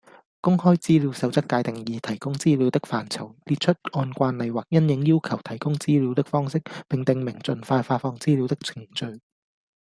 [0.41, 9.21] 公開資料守則界定擬提供資料的範疇，列出按慣例或因應要求提供資料的方式，並訂明盡快發放資料的程序